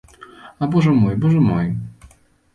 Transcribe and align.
А 0.59 0.69
божа 0.75 0.93
мой, 1.03 1.13
божа 1.27 1.39
мой. 1.51 1.71